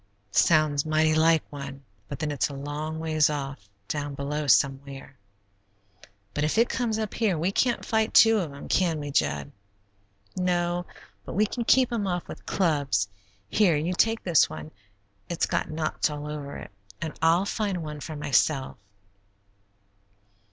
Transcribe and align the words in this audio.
"Sounds 0.31 0.83
mighty 0.83 1.13
like 1.13 1.43
one, 1.51 1.83
but 2.07 2.17
then 2.17 2.31
it's 2.31 2.49
a 2.49 2.55
long 2.55 2.97
ways 2.97 3.29
off, 3.29 3.69
down 3.87 4.15
below 4.15 4.47
somewhere." 4.47 5.15
"But 6.33 6.43
if 6.43 6.57
it 6.57 6.69
comes 6.69 6.97
up 6.97 7.13
here, 7.13 7.37
we 7.37 7.51
can't 7.51 7.85
fight 7.85 8.11
two 8.15 8.39
of 8.39 8.51
'em, 8.51 8.67
can 8.67 8.99
we, 8.99 9.11
Jud?" 9.11 9.51
"No, 10.35 10.87
but 11.23 11.33
we 11.33 11.45
can 11.45 11.63
keep 11.65 11.91
'em 11.93 12.07
off 12.07 12.27
with 12.27 12.47
clubs. 12.47 13.09
Here, 13.47 13.75
you 13.77 13.93
take 13.93 14.23
this 14.23 14.49
one; 14.49 14.71
it's 15.29 15.45
got 15.45 15.69
knots 15.69 16.09
all 16.09 16.25
over 16.25 16.57
it; 16.57 16.71
and 16.99 17.13
I'll 17.21 17.45
find 17.45 17.83
one 17.83 17.99
for 17.99 18.15
myself. 18.15 18.77